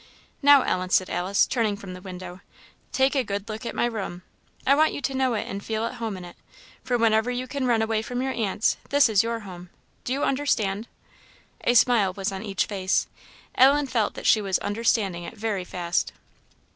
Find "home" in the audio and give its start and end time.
6.01-6.17, 9.41-9.69